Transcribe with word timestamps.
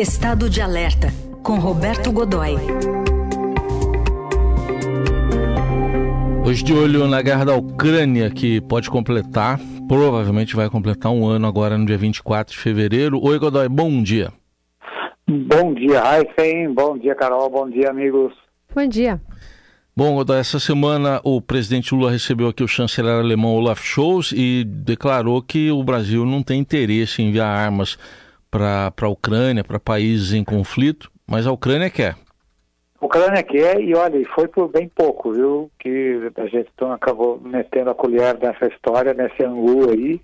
Estado 0.00 0.48
de 0.48 0.62
Alerta, 0.62 1.08
com 1.42 1.58
Roberto 1.58 2.10
Godoy. 2.10 2.54
Hoje 6.42 6.64
de 6.64 6.72
olho 6.72 7.06
na 7.06 7.20
guerra 7.20 7.44
da 7.44 7.54
Ucrânia, 7.54 8.30
que 8.30 8.62
pode 8.62 8.88
completar, 8.88 9.60
provavelmente 9.86 10.56
vai 10.56 10.70
completar 10.70 11.12
um 11.12 11.26
ano 11.26 11.46
agora 11.46 11.76
no 11.76 11.84
dia 11.84 11.98
24 11.98 12.54
de 12.54 12.58
fevereiro. 12.58 13.22
Oi, 13.22 13.38
Godoy, 13.38 13.68
bom 13.68 14.02
dia. 14.02 14.32
Bom 15.28 15.74
dia, 15.74 16.00
Heisen. 16.02 16.72
Bom 16.72 16.96
dia, 16.96 17.14
Carol. 17.14 17.50
Bom 17.50 17.68
dia, 17.68 17.90
amigos. 17.90 18.32
Bom 18.74 18.86
dia. 18.86 19.20
Bom, 19.94 20.14
Godoy, 20.14 20.38
essa 20.38 20.58
semana 20.58 21.20
o 21.22 21.42
presidente 21.42 21.94
Lula 21.94 22.10
recebeu 22.10 22.48
aqui 22.48 22.64
o 22.64 22.68
chanceler 22.68 23.16
alemão 23.16 23.54
Olaf 23.54 23.84
Scholz 23.84 24.32
e 24.34 24.64
declarou 24.64 25.42
que 25.42 25.70
o 25.70 25.84
Brasil 25.84 26.24
não 26.24 26.42
tem 26.42 26.58
interesse 26.58 27.20
em 27.20 27.28
enviar 27.28 27.54
armas 27.54 27.98
para 28.50 28.92
a 29.00 29.08
Ucrânia, 29.08 29.62
para 29.62 29.78
países 29.78 30.32
em 30.32 30.44
conflito, 30.44 31.10
mas 31.26 31.46
a 31.46 31.52
Ucrânia 31.52 31.88
quer. 31.88 32.16
A 33.00 33.06
Ucrânia 33.06 33.42
quer 33.42 33.80
e 33.80 33.94
olha, 33.94 34.22
foi 34.34 34.48
por 34.48 34.68
bem 34.68 34.88
pouco, 34.88 35.32
viu? 35.32 35.70
Que 35.78 36.30
a 36.36 36.46
gente 36.46 36.68
então 36.74 36.92
acabou 36.92 37.40
metendo 37.40 37.90
a 37.90 37.94
colher 37.94 38.38
nessa 38.38 38.66
história, 38.66 39.14
nesse 39.14 39.42
angu 39.42 39.90
aí, 39.90 40.20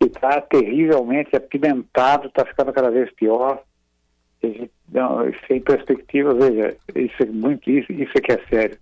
que 0.00 0.06
está 0.06 0.40
terrivelmente 0.40 1.36
apimentado, 1.36 2.26
está 2.26 2.44
ficando 2.44 2.72
cada 2.72 2.90
vez 2.90 3.10
pior. 3.12 3.62
Não, 4.90 5.18
sem 5.46 5.60
perspectiva, 5.60 6.34
veja, 6.34 6.76
isso 6.96 7.22
é 7.22 7.26
muito 7.26 7.70
isso, 7.70 7.92
isso 7.92 8.12
é 8.16 8.20
que 8.20 8.32
é 8.32 8.40
sério. 8.50 8.78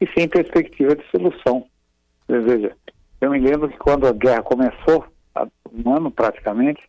E 0.00 0.06
sem 0.16 0.26
perspectiva 0.26 0.96
de 0.96 1.04
solução. 1.10 1.66
Veja, 2.26 2.74
eu 3.20 3.30
me 3.30 3.38
lembro 3.38 3.68
que 3.68 3.76
quando 3.76 4.06
a 4.06 4.12
guerra 4.12 4.42
começou, 4.42 5.04
há 5.34 5.46
um 5.70 5.94
ano 5.94 6.10
praticamente, 6.10 6.80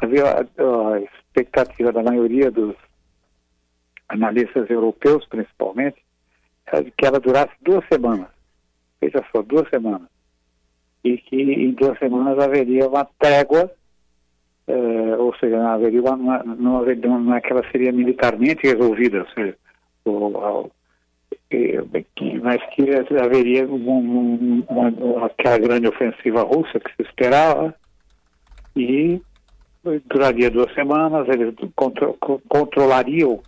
havia 0.00 0.24
a, 0.24 0.40
a 0.40 1.00
expectativa 1.00 1.92
da 1.92 2.02
maioria 2.02 2.50
dos 2.50 2.74
analistas 4.08 4.68
europeus, 4.70 5.26
principalmente, 5.26 5.96
era 6.66 6.82
de 6.82 6.90
que 6.90 7.06
ela 7.06 7.20
durasse 7.20 7.52
duas 7.62 7.84
semanas. 7.88 8.28
Veja 9.00 9.24
só, 9.32 9.42
duas 9.42 9.68
semanas. 9.68 10.08
E 11.04 11.18
que 11.18 11.36
em 11.36 11.70
duas 11.72 11.98
semanas 11.98 12.38
haveria 12.38 12.88
uma 12.88 13.04
trégua, 13.18 13.70
eh, 14.66 15.16
ou 15.18 15.34
seja, 15.36 15.58
não 15.58 15.68
haveria 15.68 16.02
uma, 16.02 16.42
não, 16.42 16.78
haveria, 16.78 17.08
não 17.08 17.34
é 17.34 17.40
que 17.40 17.52
ela 17.52 17.62
seria 17.70 17.92
militarmente 17.92 18.66
resolvida, 18.66 19.20
ou 19.20 19.28
seja, 19.28 19.56
mas 22.42 22.62
que 22.74 22.82
haveria 23.20 23.66
um, 23.66 24.64
uma, 24.68 25.26
aquela 25.26 25.58
grande 25.58 25.88
ofensiva 25.88 26.42
russa 26.42 26.80
que 26.80 26.94
se 26.96 27.02
esperava 27.08 27.74
e 28.74 29.20
duraria 30.06 30.50
duas 30.50 30.72
semanas, 30.74 31.28
eles 31.28 31.54
contro 31.74 32.16
controlariam 32.48 33.40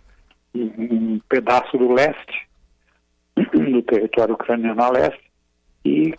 um 0.55 1.19
pedaço 1.29 1.77
do 1.77 1.91
leste, 1.93 2.47
do 3.35 3.81
território 3.83 4.33
ucraniano 4.33 4.81
a 4.81 4.89
leste, 4.89 5.31
e, 5.85 6.13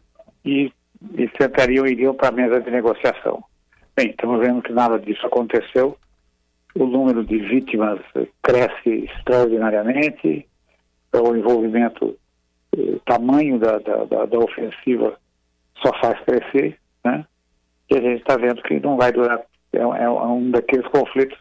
e, 0.44 0.72
e 1.16 1.30
sentariam 1.40 1.86
e 1.86 1.92
iriam 1.92 2.14
para 2.14 2.28
a 2.28 2.32
mesa 2.32 2.60
de 2.60 2.70
negociação. 2.70 3.42
Bem, 3.96 4.10
estamos 4.10 4.40
vendo 4.40 4.62
que 4.62 4.72
nada 4.72 4.98
disso 4.98 5.26
aconteceu, 5.26 5.96
o 6.74 6.86
número 6.86 7.24
de 7.24 7.38
vítimas 7.38 8.00
cresce 8.42 9.10
extraordinariamente, 9.16 10.46
o 11.12 11.36
envolvimento, 11.36 12.16
o 12.72 12.80
eh, 12.80 13.00
tamanho 13.04 13.58
da, 13.58 13.78
da, 13.78 14.04
da, 14.04 14.26
da 14.26 14.38
ofensiva 14.38 15.18
só 15.82 15.92
faz 16.00 16.20
crescer, 16.20 16.78
né? 17.04 17.26
E 17.90 17.96
a 17.96 18.00
gente 18.00 18.20
está 18.20 18.36
vendo 18.36 18.62
que 18.62 18.78
não 18.78 18.96
vai 18.96 19.10
durar 19.10 19.40
é, 19.72 19.80
é 19.80 20.10
um 20.10 20.50
daqueles 20.50 20.86
conflitos 20.88 21.38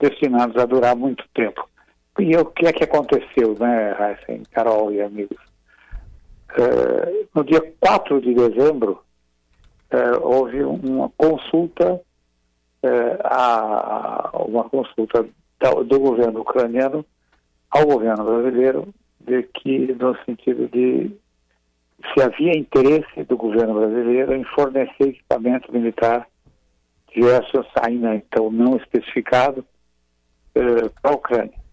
destinados 0.00 0.56
a 0.56 0.66
durar 0.66 0.96
muito 0.96 1.24
tempo. 1.34 1.68
E 2.18 2.36
o 2.36 2.44
que 2.46 2.66
é 2.66 2.72
que 2.72 2.84
aconteceu, 2.84 3.56
né, 3.58 3.96
Heisen, 3.98 4.42
Carol 4.52 4.92
e 4.92 5.00
amigos? 5.00 5.38
Uh, 6.56 7.26
no 7.34 7.44
dia 7.44 7.60
4 7.80 8.20
de 8.20 8.34
dezembro, 8.34 9.02
uh, 9.92 10.22
houve 10.22 10.62
uma 10.62 11.08
consulta, 11.16 11.94
uh, 11.94 13.18
a, 13.24 14.30
uma 14.46 14.64
consulta 14.68 15.26
do, 15.60 15.84
do 15.84 15.98
governo 15.98 16.40
ucraniano 16.40 17.04
ao 17.70 17.84
governo 17.84 18.24
brasileiro, 18.24 18.94
de 19.20 19.42
que, 19.42 19.92
no 19.98 20.16
sentido 20.24 20.68
de 20.68 21.10
se 22.12 22.22
havia 22.22 22.56
interesse 22.56 23.24
do 23.24 23.36
governo 23.36 23.74
brasileiro 23.74 24.34
em 24.34 24.44
fornecer 24.44 25.08
equipamento 25.08 25.72
militar 25.72 26.28
diversos, 27.14 27.66
ainda 27.80 28.14
então 28.14 28.50
não 28.50 28.76
especificado, 28.76 29.64
eh, 30.54 30.88
para 31.00 31.12
a 31.12 31.14
Ucrânia. 31.14 31.64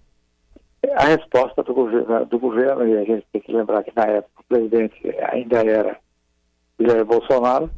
A 0.96 1.06
resposta 1.06 1.63
do 1.63 1.74
governo, 1.74 2.25
do 2.25 2.40
governo, 2.40 2.88
e 2.88 2.97
a 2.97 3.03
gente 3.03 3.25
tem 3.31 3.41
que 3.41 3.52
lembrar 3.52 3.84
que 3.84 3.91
na 3.96 4.03
época 4.03 4.41
o 4.41 4.44
presidente 4.44 5.16
ainda 5.31 5.63
era 5.63 5.97
Jair 6.79 7.06
Bolsonaro, 7.06 7.69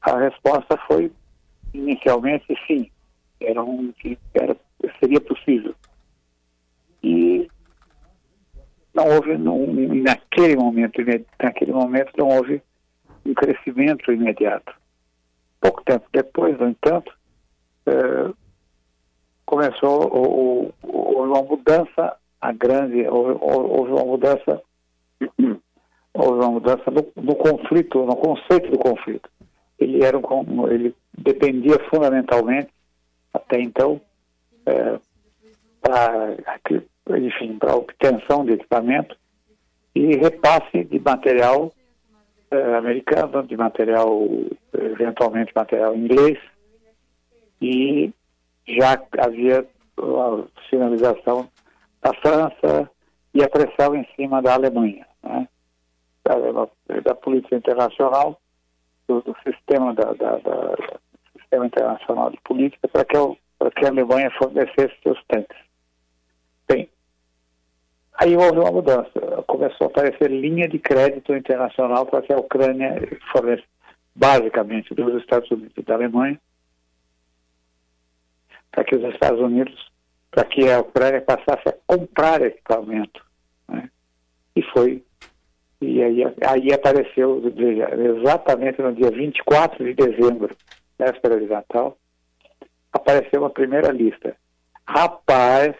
a 0.00 0.18
resposta 0.18 0.76
foi 0.88 1.12
inicialmente 1.72 2.46
sim, 2.66 2.90
era 3.40 3.62
um, 3.62 3.92
era, 4.34 4.56
seria 4.98 5.20
possível. 5.20 5.74
E 7.02 7.48
não 8.94 9.06
houve, 9.06 9.38
não, 9.38 9.66
naquele 9.66 10.56
momento, 10.56 11.00
naquele 11.40 11.72
momento 11.72 12.12
não 12.18 12.28
houve 12.28 12.60
um 13.24 13.34
crescimento 13.34 14.12
imediato. 14.12 14.74
Pouco 15.62 15.82
tempo 15.84 16.04
depois, 16.12 16.58
no 16.58 16.68
entanto, 16.68 17.12
é, 17.86 17.92
começou 19.46 20.12
o, 20.12 20.74
o, 20.82 21.22
uma 21.22 21.40
mudança 21.42 22.16
a 22.40 22.52
grande, 22.52 23.06
houve, 23.08 23.38
houve 23.40 23.92
uma 23.92 24.04
mudança 24.04 24.60
houve 26.12 26.38
uma 26.40 26.50
mudança 26.50 26.90
no, 26.90 27.06
no, 27.22 27.36
conflito, 27.36 28.04
no 28.04 28.16
conceito 28.16 28.70
do 28.72 28.78
conflito. 28.78 29.30
Ele 29.78 30.04
era 30.04 30.18
um, 30.18 30.68
ele 30.68 30.94
dependia 31.16 31.78
fundamentalmente 31.88 32.68
até 33.32 33.60
então 33.60 34.00
é, 34.66 34.98
para 35.80 36.36
enfim 37.16 37.56
para 37.56 37.76
obtenção 37.76 38.44
de 38.44 38.54
equipamento 38.54 39.16
e 39.94 40.16
repasse 40.16 40.82
de 40.84 40.98
material 40.98 41.72
eh, 42.52 42.76
americano, 42.76 43.42
de 43.42 43.56
material, 43.56 44.28
eventualmente 44.84 45.52
material 45.54 45.96
inglês, 45.96 46.38
e 47.60 48.12
já 48.66 49.00
havia 49.18 49.66
a 49.98 50.44
sinalização 50.68 51.48
da 52.02 52.12
França 52.14 52.90
e 53.34 53.42
a 53.42 53.48
pressão 53.48 53.94
em 53.94 54.06
cima 54.16 54.42
da 54.42 54.54
Alemanha, 54.54 55.06
né? 55.22 55.48
da, 56.24 56.36
da 57.00 57.14
política 57.14 57.56
internacional, 57.56 58.40
do, 59.08 59.20
do 59.22 59.36
sistema 59.44 59.94
da, 59.94 60.12
da, 60.12 60.38
da, 60.38 60.76
sistema 61.40 61.66
internacional 61.66 62.30
de 62.30 62.40
política 62.42 62.88
para 62.88 63.04
que, 63.04 63.16
para 63.58 63.70
que 63.70 63.84
a 63.84 63.88
Alemanha 63.88 64.30
fornecesse 64.38 64.94
seus 65.02 65.22
tanques. 65.28 65.56
Bem, 66.68 66.88
Aí 68.14 68.36
houve 68.36 68.58
uma 68.58 68.70
mudança. 68.70 69.10
Começou 69.46 69.86
a 69.86 69.90
aparecer 69.90 70.30
linha 70.30 70.68
de 70.68 70.78
crédito 70.78 71.34
internacional 71.34 72.06
para 72.06 72.22
que 72.22 72.32
a 72.32 72.38
Ucrânia 72.38 72.94
fornece, 73.32 73.64
basicamente, 74.14 74.94
dos 74.94 75.20
Estados 75.20 75.50
Unidos 75.50 75.72
e 75.76 75.82
da 75.82 75.94
Alemanha, 75.94 76.40
para 78.70 78.84
que 78.84 78.96
os 78.96 79.14
Estados 79.14 79.40
Unidos, 79.40 79.90
para 80.30 80.44
que 80.44 80.70
a 80.70 80.80
Ucrânia 80.80 81.20
passasse 81.20 81.68
a 81.68 81.74
comprar 81.86 82.42
equipamento. 82.42 83.24
Né? 83.68 83.90
E 84.56 84.62
foi. 84.62 85.04
E 85.80 86.02
aí, 86.02 86.22
aí 86.46 86.72
apareceu, 86.72 87.42
exatamente 88.20 88.80
no 88.80 88.94
dia 88.94 89.10
24 89.10 89.84
de 89.84 89.94
dezembro, 89.94 90.56
véspera 90.98 91.40
de 91.40 91.46
Natal, 91.46 91.98
apareceu 92.92 93.40
uma 93.40 93.50
primeira 93.50 93.90
lista. 93.90 94.36
Rapaz, 94.86 95.74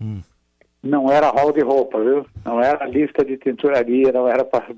hum 0.00 0.22
não 0.82 1.10
era 1.10 1.28
rol 1.28 1.52
de 1.52 1.60
roupa, 1.60 2.00
viu? 2.00 2.26
Não 2.44 2.60
era 2.60 2.86
lista 2.86 3.24
de 3.24 3.36
tinturaria, 3.36 4.12
não 4.12 4.28
era 4.28 4.44
para 4.44 4.74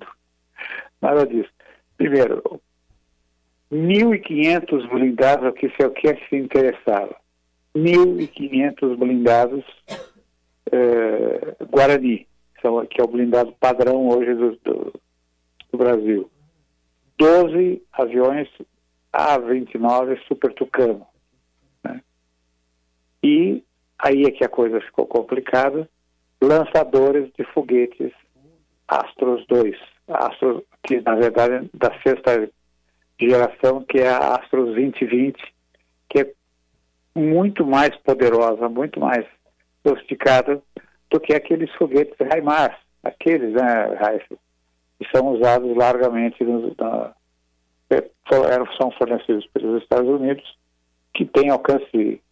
nada 1.00 1.26
disso. 1.26 1.50
Primeiro, 1.96 2.60
1.500 3.72 4.88
blindados, 4.88 5.54
se 5.58 5.86
o 5.86 5.90
que 5.90 6.14
se 6.28 6.36
interessava. 6.36 7.14
1.500 7.74 8.96
blindados 8.96 9.64
eh, 10.72 11.56
Guarani, 11.70 12.26
que 12.90 13.00
é 13.00 13.04
o 13.04 13.08
blindado 13.08 13.52
padrão 13.60 14.08
hoje 14.08 14.34
do, 14.34 14.56
do, 14.56 15.00
do 15.70 15.78
Brasil. 15.78 16.30
12 17.16 17.82
aviões 17.92 18.48
A-29 19.12 20.18
Super 20.26 20.52
Tucano. 20.54 21.06
Né? 21.84 22.02
E 23.22 23.62
Aí 24.02 24.24
é 24.24 24.30
que 24.30 24.44
a 24.44 24.48
coisa 24.48 24.80
ficou 24.80 25.06
complicada. 25.06 25.88
Lançadores 26.40 27.30
de 27.38 27.44
foguetes 27.52 28.12
Astros 28.88 29.46
2, 29.46 29.76
Astros, 30.08 30.62
que 30.82 31.00
na 31.02 31.14
verdade 31.14 31.54
é 31.54 31.62
da 31.74 31.92
sexta 32.02 32.50
geração, 33.28 33.82
que 33.82 33.98
é 33.98 34.08
a 34.08 34.36
Astros 34.36 34.74
2020, 34.74 35.36
que 36.08 36.20
é 36.20 36.32
muito 37.14 37.66
mais 37.66 37.94
poderosa, 37.98 38.68
muito 38.68 39.00
mais 39.00 39.26
sofisticada 39.86 40.62
do 41.10 41.20
que 41.20 41.34
aqueles 41.34 41.70
foguetes 41.74 42.14
HIMARS, 42.20 42.76
aqueles, 43.02 43.52
né, 43.52 43.96
Raíssa, 44.00 44.36
que 44.98 45.08
são 45.14 45.28
usados 45.28 45.76
largamente, 45.76 46.42
no, 46.44 46.74
na, 46.78 47.14
são 48.80 48.90
fornecidos 48.92 49.46
pelos 49.48 49.82
Estados 49.82 50.08
Unidos, 50.08 50.44
que 51.14 51.24
têm 51.24 51.50
alcance, 51.50 52.22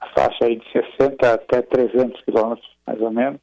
a 0.00 0.08
faixa 0.10 0.44
aí 0.44 0.56
de 0.56 0.72
60 0.72 1.32
até 1.32 1.62
300 1.62 2.22
quilômetros, 2.22 2.68
mais 2.86 3.00
ou 3.00 3.10
menos, 3.10 3.40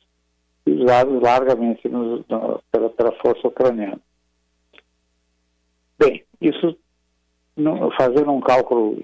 e 0.65 0.71
usados 0.71 1.21
largamente 1.21 1.81
pela, 1.81 2.89
pela 2.89 3.11
força 3.21 3.47
ucraniana. 3.47 3.99
Bem, 5.97 6.23
isso 6.41 6.77
fazendo 7.97 8.31
um 8.31 8.41
cálculo 8.41 9.03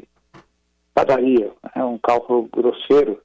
padaria, 0.94 1.52
né, 1.75 1.84
um 1.84 1.98
cálculo 1.98 2.50
grosseiro, 2.52 3.22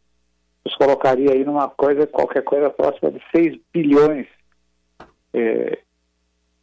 nos 0.65 0.75
colocaria 0.77 1.33
aí 1.33 1.45
numa 1.45 1.69
coisa, 1.69 2.07
qualquer 2.07 2.43
coisa 2.43 2.71
próxima 2.71 3.11
de 3.11 3.21
6 3.35 3.59
bilhões 3.73 4.27
é, 5.33 5.79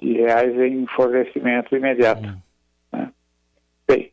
de 0.02 0.14
reais 0.14 0.58
em 0.60 0.86
fornecimento 0.88 1.75
imediato. 1.75 2.24
Hum. 2.24 2.38
Né? 2.92 3.12
Bem, 3.88 4.12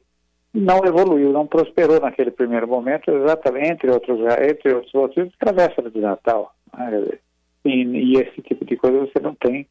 não 0.53 0.85
evoluiu, 0.85 1.33
não 1.33 1.47
prosperou 1.47 2.01
naquele 2.01 2.31
primeiro 2.31 2.69
momento, 2.69 3.11
exatamente, 3.11 3.71
entre 3.71 3.91
outros, 3.91 4.21
entre 4.41 4.75
outros 4.75 4.93
motivos, 4.93 5.33
travessa 5.39 5.83
de 5.83 6.01
Natal. 6.01 6.55
Né? 6.77 7.19
E, 7.65 7.83
e, 7.85 8.17
esse 8.17 8.41
tipo 8.43 8.65
de 8.65 8.77
coisa 8.77 9.01
você 9.01 9.21
não 9.21 9.35
tem, 9.35 9.67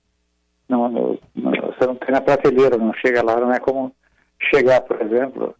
não, 0.67 0.89
não, 0.89 1.19
você 1.35 1.87
não 1.87 1.95
tem 1.95 2.11
na 2.11 2.21
prateleira, 2.21 2.77
não 2.77 2.93
chega 2.93 3.23
lá, 3.23 3.39
não 3.39 3.51
é 3.51 3.59
como 3.59 3.93
chegar, 4.39 4.81
por 4.81 5.01
exemplo, 5.01 5.55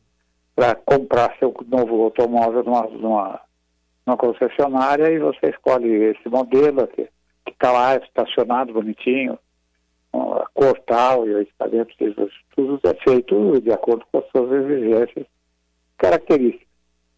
para 0.56 0.76
comprar 0.76 1.36
seu 1.38 1.54
novo 1.68 2.04
automóvel 2.04 2.64
numa, 2.64 2.84
numa, 2.88 3.42
numa, 4.06 4.18
concessionária 4.18 5.10
e 5.12 5.20
você 5.20 5.50
escolhe 5.50 5.90
esse 6.12 6.28
modelo 6.30 6.88
que 6.88 7.10
está 7.48 7.72
lá 7.72 7.96
estacionado 7.96 8.74
bonitinho, 8.74 9.38
a 10.14 10.46
cor 10.54 10.80
tal 10.86 11.28
e 11.28 11.34
o 11.34 11.42
equipamento, 11.42 11.94
tudo 12.56 12.80
é 12.84 12.94
feito 13.04 13.62
de 13.62 13.72
acordo 13.72 14.06
com 14.12 14.20
as 14.20 14.30
suas 14.32 14.52
exigências 14.52 15.28
características. 15.98 16.68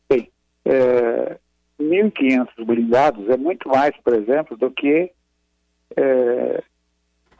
Bem, 0.10 0.30
é, 0.66 1.38
1.500 1.80 2.66
blindados 2.66 3.30
é 3.30 3.38
muito 3.38 3.70
mais, 3.70 3.96
por 4.04 4.14
exemplo, 4.14 4.58
do 4.58 4.70
que 4.72 5.12
é, 5.96 6.64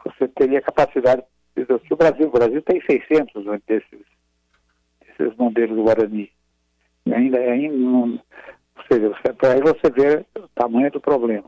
você 0.04 0.28
teria 0.28 0.60
capacidade 0.60 1.22
o 1.90 1.96
Brasil. 1.96 2.26
O 2.26 2.30
Brasil 2.30 2.62
tem 2.62 2.80
600 2.80 3.44
desses, 3.66 4.00
desses 5.18 5.36
modelos 5.36 5.76
do 5.76 5.84
Guarani. 5.84 6.30
E 7.06 7.12
ainda, 7.14 7.38
ainda 7.38 7.76
não, 7.76 8.20
ou 8.76 8.84
seja, 8.90 9.12
aí 9.50 9.60
você 9.60 9.90
vê 9.90 10.24
o 10.38 10.48
tamanho 10.54 10.90
do 10.90 11.00
problema. 11.00 11.44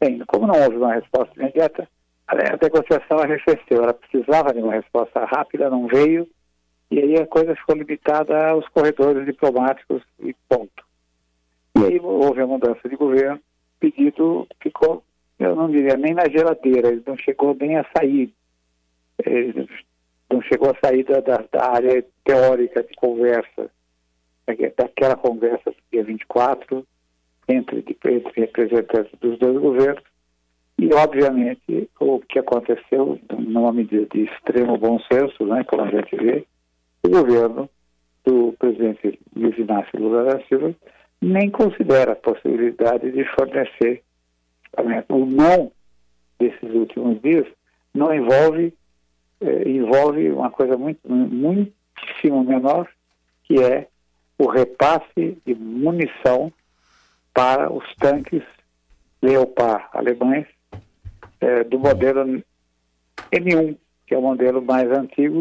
Bem, 0.00 0.18
como 0.26 0.46
não 0.46 0.60
houve 0.62 0.76
uma 0.76 0.94
resposta 0.94 1.32
imediata, 1.36 1.88
a 2.26 2.34
negociação 2.34 3.18
arrefeceu. 3.18 3.82
Ela 3.82 3.94
precisava 3.94 4.52
de 4.52 4.60
uma 4.60 4.74
resposta 4.74 5.24
rápida, 5.24 5.70
não 5.70 5.86
veio, 5.86 6.28
e 6.90 6.98
aí 6.98 7.16
a 7.16 7.26
coisa 7.26 7.54
ficou 7.56 7.76
limitada 7.76 8.48
aos 8.48 8.68
corredores 8.68 9.24
diplomáticos 9.24 10.02
e 10.20 10.34
ponto. 10.48 10.84
E 11.76 11.84
aí 11.84 12.00
houve 12.00 12.40
a 12.40 12.46
mudança 12.46 12.88
de 12.88 12.96
governo, 12.96 13.36
o 13.36 13.80
pedido 13.80 14.46
ficou, 14.60 15.02
eu 15.38 15.56
não 15.56 15.70
diria 15.70 15.96
nem 15.96 16.14
na 16.14 16.28
geladeira, 16.28 16.88
ele 16.88 17.02
não 17.06 17.16
chegou 17.16 17.54
nem 17.54 17.76
a 17.76 17.86
sair. 17.96 18.32
Ele 19.24 19.68
não 20.34 20.42
chegou 20.42 20.70
a 20.70 20.86
sair 20.86 21.04
da, 21.04 21.20
da 21.20 21.70
área 21.70 22.04
teórica 22.24 22.82
de 22.82 22.94
conversa, 22.96 23.70
daquela 24.76 25.16
conversa 25.16 25.70
do 25.70 25.76
dia 25.92 26.02
24, 26.02 26.84
entre, 27.48 27.84
entre 28.04 28.40
representantes 28.40 29.12
dos 29.20 29.38
dois 29.38 29.58
governos, 29.58 30.02
e, 30.76 30.92
obviamente, 30.92 31.88
o 32.00 32.18
que 32.20 32.40
aconteceu, 32.40 33.18
numa 33.38 33.72
medida 33.72 34.06
de 34.12 34.24
extremo 34.24 34.76
bom 34.76 34.98
senso, 35.10 35.46
né, 35.46 35.62
como 35.64 35.82
a 35.82 35.90
gente 35.90 36.16
vê, 36.16 36.44
o 37.04 37.08
governo 37.08 37.70
do 38.24 38.54
presidente 38.58 39.18
Luiz 39.36 39.56
Inácio 39.56 40.00
Lula 40.00 40.24
da 40.24 40.44
Silva 40.46 40.74
nem 41.20 41.48
considera 41.50 42.12
a 42.12 42.16
possibilidade 42.16 43.12
de 43.12 43.24
fornecer 43.36 44.02
o 45.08 45.26
não 45.26 45.70
desses 46.40 46.74
últimos 46.74 47.20
dias 47.22 47.46
não 47.94 48.12
envolve 48.12 48.74
eh, 49.44 49.68
envolve 49.68 50.30
uma 50.30 50.50
coisa 50.50 50.76
muito 50.76 51.00
muitíssimo 51.08 52.42
menor 52.44 52.88
que 53.44 53.62
é 53.62 53.88
o 54.38 54.46
repasse 54.48 55.38
de 55.46 55.54
munição 55.54 56.52
para 57.32 57.72
os 57.72 57.84
tanques 57.96 58.42
Leopard 59.22 59.84
alemães 59.92 60.46
eh, 61.40 61.64
do 61.64 61.78
modelo 61.78 62.42
M1 63.32 63.76
que 64.06 64.14
é 64.14 64.18
o 64.18 64.22
modelo 64.22 64.62
mais 64.62 64.90
antigo 64.90 65.40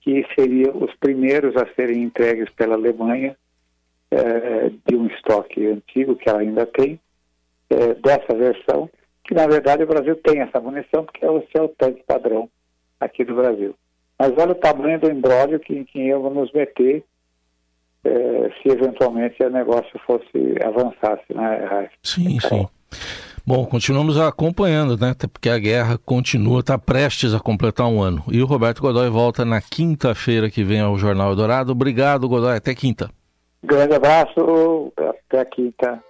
que 0.00 0.26
seria 0.34 0.72
os 0.74 0.94
primeiros 0.96 1.56
a 1.56 1.66
serem 1.74 2.02
entregues 2.02 2.48
pela 2.50 2.74
Alemanha 2.74 3.36
é, 4.10 4.70
de 4.86 4.96
um 4.96 5.06
estoque 5.06 5.66
antigo 5.66 6.16
que 6.16 6.28
ela 6.28 6.40
ainda 6.40 6.66
tem, 6.66 6.98
é, 7.68 7.94
dessa 7.94 8.34
versão, 8.34 8.90
que 9.22 9.34
na 9.34 9.46
verdade 9.46 9.84
o 9.84 9.86
Brasil 9.86 10.16
tem 10.16 10.40
essa 10.40 10.60
munição, 10.60 11.04
porque 11.04 11.24
é 11.24 11.30
o 11.30 11.68
tanque 11.68 12.02
padrão 12.04 12.50
aqui 13.00 13.24
do 13.24 13.34
Brasil. 13.34 13.74
Mas 14.18 14.32
olha 14.36 14.52
o 14.52 14.56
tamanho 14.56 15.00
do 15.00 15.10
embrólio 15.10 15.58
que, 15.58 15.84
que 15.86 15.98
íamos 15.98 16.32
nos 16.34 16.52
meter 16.52 17.02
é, 18.04 18.50
se 18.62 18.68
eventualmente 18.68 19.42
o 19.42 19.50
negócio 19.50 19.98
fosse 20.06 20.54
avançasse, 20.64 21.34
né, 21.34 21.66
Raif? 21.70 21.92
Sim, 22.02 22.38
sim. 22.40 22.68
Bom, 23.46 23.64
continuamos 23.64 24.18
acompanhando, 24.18 24.96
né? 24.96 25.10
Até 25.10 25.26
porque 25.26 25.48
a 25.48 25.58
guerra 25.58 25.98
continua, 26.04 26.60
está 26.60 26.78
prestes 26.78 27.34
a 27.34 27.40
completar 27.40 27.86
um 27.86 28.02
ano. 28.02 28.22
E 28.30 28.42
o 28.42 28.46
Roberto 28.46 28.82
Godoy 28.82 29.08
volta 29.08 29.44
na 29.44 29.60
quinta-feira 29.60 30.50
que 30.50 30.62
vem 30.62 30.80
ao 30.80 30.96
Jornal 30.98 31.34
Dourado. 31.34 31.72
Obrigado, 31.72 32.28
Godoy. 32.28 32.56
Até 32.56 32.74
quinta. 32.74 33.10
Grande 33.62 33.94
abraço, 33.94 34.92
até 34.96 35.44
quinta. 35.44 36.02